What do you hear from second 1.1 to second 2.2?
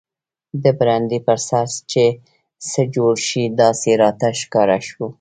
پر سر چې